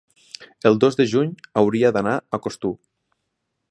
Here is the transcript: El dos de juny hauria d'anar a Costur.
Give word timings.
El 0.69 0.79
dos 0.85 0.97
de 1.01 1.05
juny 1.11 1.29
hauria 1.63 1.95
d'anar 1.99 2.17
a 2.39 2.43
Costur. 2.47 2.77